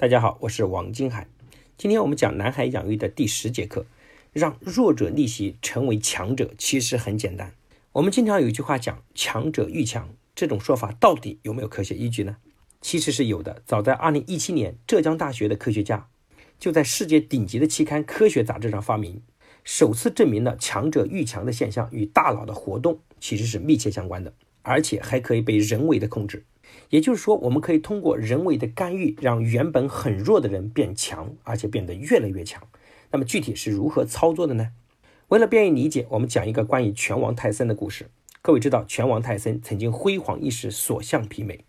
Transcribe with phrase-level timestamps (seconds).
[0.00, 1.26] 大家好，我是王金海。
[1.76, 3.84] 今天我们讲南海养育的第十节课，
[4.32, 7.52] 让弱者逆袭成为强者，其实很简单。
[7.90, 12.36] 我们经常有一句话讲“强者愈强”，这种说法到底有没有科学依据呢？
[12.80, 13.60] 其实是有的。
[13.66, 16.08] 早在2017年，浙江大学的科学家
[16.60, 19.20] 就在世界顶级的期刊《科学》杂志上发明，
[19.64, 24.32] 首次证明了强者愈强的现象与大脑的活动其实是密切相关的，
[24.68, 26.44] 而且还可以被人为的控制。
[26.90, 32.62] 也就是说，我们可以通过人为的干预，让原本很弱的人变强，而且变得越来越强。
[33.10, 34.72] 那么具体是如何操作的呢？
[35.28, 38.10] 为了便于理解，我们讲一个关于拳王泰森的故事。
[38.42, 41.60] 各位知道，拳王泰森曾经辉煌一时，所向披靡，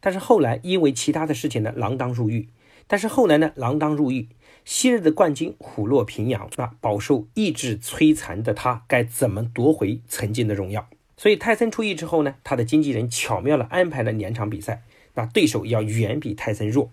[0.00, 2.48] 但是后来因为其他的事情呢，锒铛入狱。
[2.86, 4.28] 但是后来呢，锒铛入狱，
[4.64, 10.88] 昔日的冠军虎落平阳，那饱受意志摧残的他，该怎么夺回曾经的荣耀？
[11.20, 14.80] 所以泰森出狱之后呢，他的经纪人巧妙地安排了两场比赛，
[15.12, 16.90] 那对手要远比泰森弱，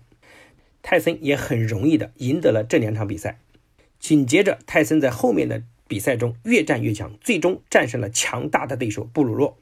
[0.82, 3.38] 泰森也很容易的赢得了这两场比赛。
[3.98, 9.56] 紧接着，泰森在后面的比赛中越战越强，最终战胜了强大的对手布鲁诺，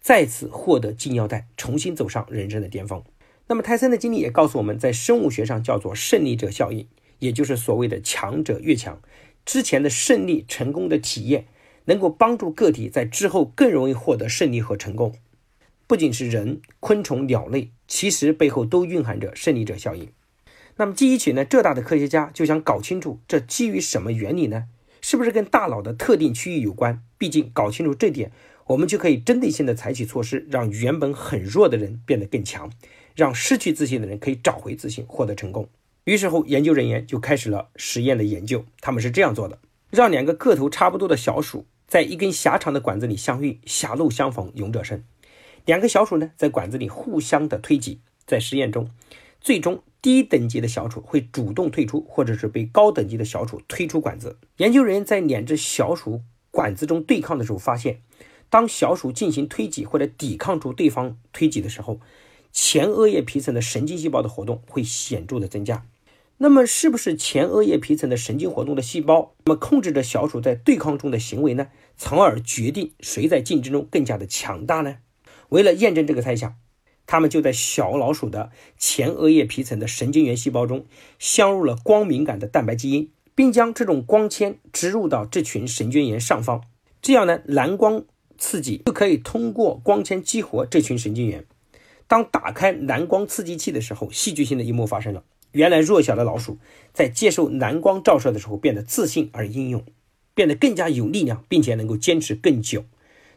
[0.00, 3.02] 再次获得金腰带，重新走上人生的巅峰。
[3.48, 6.86] 那么泰森的经历也告诉我们，在生物学上叫做胜利者效应，
[7.18, 9.02] 也就是所谓的强者越强，
[9.44, 11.46] 之前的胜利成功的体验。
[11.90, 15.12] 能够帮助个体在之后更容易获得胜利和成功，
[15.88, 20.08] 不仅是人、昆虫、鸟类，其实背后都蕴含着胜利者效应。
[20.76, 24.66] 那么记忆起呢，浙大的科学家就想搞清楚这基于什么原理呢？
[25.00, 27.02] 是不是跟大脑的特定区域有关？
[27.18, 28.30] 毕竟搞清楚这点，
[28.68, 32.70] 我们就可以针对性的采取措施，让原本很弱的人变得更强，
[33.16, 35.68] 让失去自信的人可以找回自信，获得成功。
[36.04, 38.64] 于是乎，研究人员就开始了实验的研究。
[38.80, 39.58] 他们是这样做的：
[39.90, 41.66] 让两个个头差不多的小鼠。
[41.90, 45.02] 在一根狭长的管子里相遇，狭路相逢勇者胜。
[45.64, 48.88] 两个小鼠呢，在管子里互相的推挤，在实验中，
[49.40, 54.38] 最终低等级的小鼠会主动退出，或者是被高等级的小鼠推出管子。
[54.58, 58.00] 研究人员在两只小鼠管子中对抗的时候，发现，
[58.48, 61.98] 当小鼠进行推挤或者抵抗住对方推挤的时候，
[62.52, 65.84] 前额叶皮层的神经细胞的活动会显著的增加。
[66.42, 71.68] 那么，是不是前额叶皮层的神经活动的细胞，那么控制着小鼠在对抗中的行为呢？
[71.98, 74.96] 从而决定谁在竞争中更加的强大呢？
[75.50, 76.56] 为了验证这个猜想，
[77.06, 80.86] 他们就在小老鼠的前额叶皮层的神经元细胞中
[81.18, 86.62] 镶入了光敏感的蛋白基因，并将这种光纤植入到这群神经元上方。
[87.02, 88.06] 这样呢，蓝光
[88.38, 91.44] 刺激就可以通过光纤激活这群神经元。
[92.08, 95.22] 当打开蓝光刺激器的时候，戏剧性的一幕发生了。
[95.52, 96.58] 原来弱小的老鼠
[96.92, 99.84] 在接受蓝光照射的时候变得自信而英勇，
[100.34, 102.84] 变得更加有力量，并且能够坚持更久，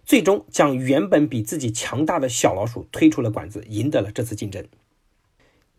[0.05, 4.65] 最终将原本比自己强大的小老鼠推出了管子，赢得了这次竞争。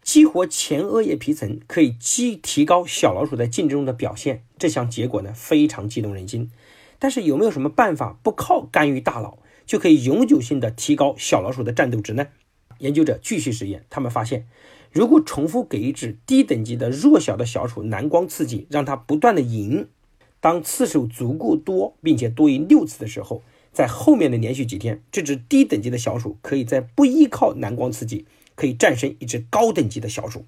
[0.03, 6.51] 激活前额叶皮层可以激提高小老鼠在竞争中的表现，这项结果呢非常激动人心。
[6.99, 12.27] 但是有没有什么办法不靠干预大脑就可以永久性的提高小老鼠的战斗值呢？
[12.81, 14.47] 研究者继续实验，他们发现。
[14.95, 19.89] 如果重复给一只低等级的弱小的小鼠蓝光刺激，让它不断的赢，
[20.39, 28.25] 当次数足够多，并且多于六次的时候，在后面的连续几天，这只低等级的小鼠可以在不依靠蓝光刺激，
[28.55, 30.45] 可以战胜一只高等级的小鼠，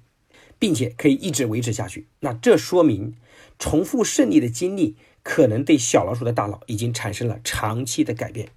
[0.57, 2.07] 并且可以一直维持下去。
[2.21, 3.15] 那这说明
[3.59, 8.47] 重复胜利的经历可能对小老鼠的大脑已经产生了长期的改变。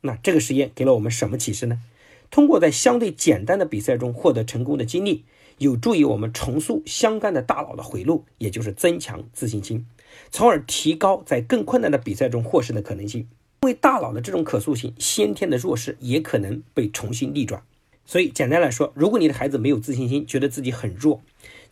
[0.00, 1.80] 那这个实验给了我们什么启示呢？
[2.32, 5.22] 通过在相对简单的比赛中获得成功的经历。
[5.58, 9.86] 有助于我们重塑相干的大脑的回路，也就是增强自信心，
[10.30, 13.28] 从而提高在更困难的比赛中获胜的可能性。
[13.62, 17.62] 因为大脑的这种可塑性，先天的弱势也可能被重新逆转。
[18.04, 21.20] 所以简单来说，如果你的孩子没有自信心，觉得自己很弱，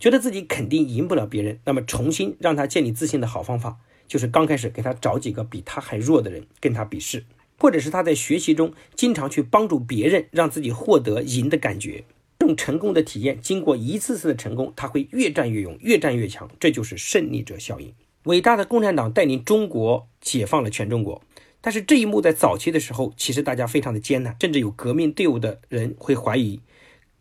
[0.01, 3.77] 觉得自己肯定赢不了别人，那么重新让他建立自信的好方法，
[4.09, 7.25] 就是刚开始给他找几个比他还弱的人跟他比试，
[7.61, 12.03] 或者是他在学习中经常去帮助别人，让自己获得赢的感觉。
[12.45, 17.91] 这种成功的体验，经过一次次的成功，他会越战越勇，越战越强，这就是胜利者效应。
[18.25, 21.23] 伟大的共产党带领中国解放了全中国，
[21.63, 26.61] 但是这一幕在早期的时候，其实大家非常的艰难，甚至有革命队伍的人会怀疑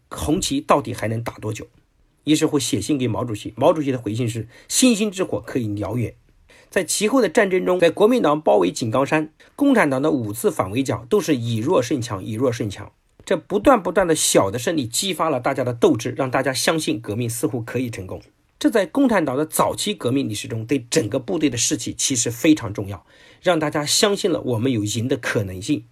[0.09, 1.69] 红旗到底还能打多久。
[2.25, 6.13] 于是会写信给毛主席，毛主席的回信是：星星之火可以燎原。
[6.69, 12.91] 在其后的战争中，在国民党包围井冈山，共产党的五次反围剿都是以弱胜强，以弱胜强。
[13.25, 18.21] 这不断不断的小的胜利，激发了大家的斗志，让大家相信革命似乎可以成功。
[18.59, 23.05] 这在共产党的早期革命历史中，对整个部队的士气其实非常重要，
[23.41, 25.85] 让大家相信了我们有赢的可能性。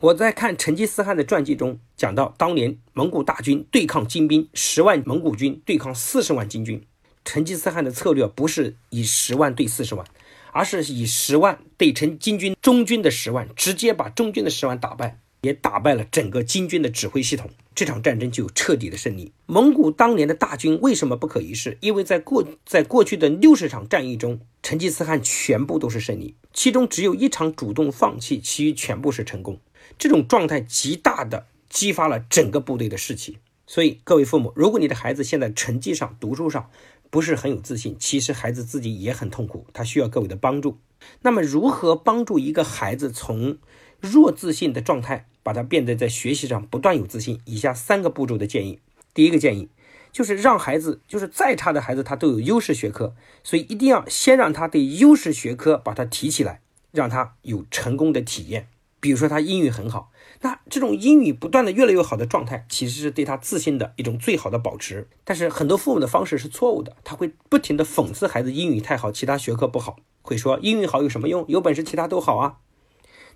[0.00, 6.84] 我在看成吉思汗的传记中讲到，当年蒙古大军对抗金兵，十万蒙古军对抗四十万金军。
[7.24, 10.06] 成吉思汗的策略不是以十万对四十万，
[10.52, 17.48] 而是以十万对成金军中军的十万，直接把中军的十万打败，也打败了整个金军的指挥系统。
[17.74, 19.32] 这场战争就彻底的胜利。
[19.46, 21.76] 蒙古当年的大军为什么不可一世？
[21.80, 29.60] 因为在过在过去的六十场战役中，成吉思汗全部都是胜利，其中只有一场主动放弃，其余全部是成功。
[29.98, 33.38] 这种状态极大的激发了整个部队的士气。
[33.66, 36.70] 所以各位父母，如果你的孩子现在成绩上、读书上
[37.10, 40.78] 不是很有自信，其实孩子自己也很痛苦，他需要各位的帮助。
[41.22, 43.58] 那么如何帮助一个孩子从
[44.00, 45.26] 弱自信的状态？
[45.44, 47.40] 把它变得在学习上不断有自信。
[47.44, 48.80] 以下三个步骤的建议：
[49.14, 49.68] 第一个建议
[50.10, 53.14] 就是让孩子，就是再差的孩子，他都有优势学科，
[53.44, 56.60] 所以一定要先让他对优势学科把它提起来，
[56.90, 58.66] 让他有成功的体验。
[59.00, 60.10] 比如说他英语很好，
[60.40, 65.08] 那这种英语不断的越来越好的状态，其实是对他自信的一种最好的保持。
[65.24, 71.44] 但是很多父母的方式是错误的，他会不停的讽刺孩子英语太好，其他学科不好，会说英语好有什么用？
[71.48, 72.60] 有本事其他都好啊。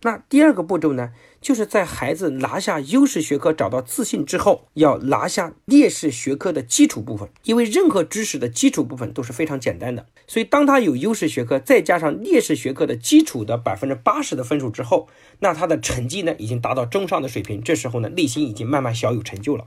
[0.02, 7.28] 那第二个步骤呢，就是在孩子拿下优势学科、找到自信之后，要拿下劣势学科的基础部分。
[7.42, 15.08] 因为任何知识的基础部分都是非常简单的，所以当他有优势学科，再加上劣势学科的基础的百分之八十的分数之后，
[15.40, 17.60] 那他的成绩呢已经达到中上的水平。
[17.60, 19.66] 这时候呢，内心已经慢慢小有成就了。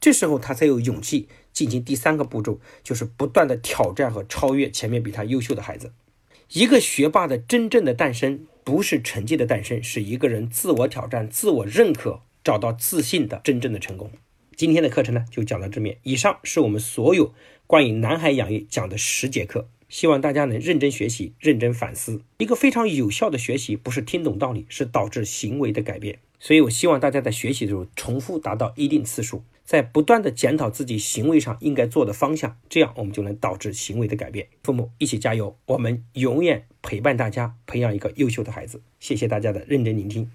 [0.00, 5.92] 这时候他才有勇气进行第三个步骤，就是不断的挑战和超越前面比他优秀的孩子。
[6.52, 8.46] 一个学霸的真正的诞生。
[8.64, 14.10] 不是成绩的诞生，是一个人自我挑战、自我认可、找到自信的真正的成功。
[14.54, 15.98] 今天的课程呢，就讲到这面。
[16.04, 17.34] 以上是我们所有
[17.66, 22.22] 关于男孩养育讲的十节课，希望大家能认真学习、认真反思。
[22.38, 26.20] 一个非常有效的学习，不是听懂道理，是导致行为的改变。
[26.38, 29.42] 所以我希望大家在学习的时候，重复达到一定次数。
[29.72, 34.48] 在不断的检讨自己行为上应该做的方向，这样我们就能导致行为的改变。
[34.62, 38.82] 父母一起加油，我们永远陪伴大家，培养一个优秀的孩子。
[39.00, 40.30] 谢谢大家的认真聆听。